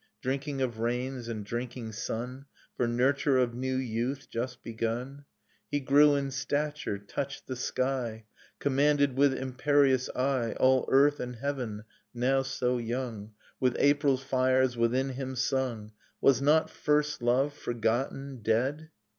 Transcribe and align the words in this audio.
Drinking 0.19 0.63
of 0.63 0.79
rains 0.79 1.27
and 1.27 1.45
drinking 1.45 1.91
sun 1.91 2.45
For 2.75 2.87
nurture 2.87 3.37
of 3.37 3.53
new 3.53 3.75
youth 3.75 4.31
just 4.31 4.63
begun? 4.63 5.25
He 5.69 5.79
grew 5.79 6.15
in 6.15 6.31
stature, 6.31 6.97
touched 6.97 7.45
the 7.45 7.55
sky; 7.55 8.25
Commanded, 8.57 9.15
with 9.15 9.31
imperious 9.31 10.09
eye. 10.15 10.53
All 10.53 10.87
earth 10.91 11.19
and 11.19 11.35
heaven, 11.35 11.83
now 12.15 12.41
so 12.41 12.79
young 12.79 13.27
[ii8] 13.27 13.27
Dust 13.27 13.27
in 13.27 13.27
Starlight 13.27 13.57
With 13.59 13.75
April's 13.77 14.23
fires 14.23 14.75
within 14.75 15.09
him 15.09 15.35
sung... 15.35 15.91
Was 16.19 16.41
not 16.41 16.71
first 16.71 17.21
love 17.21 17.53
forgotten, 17.53 18.37
dead? 18.41 18.89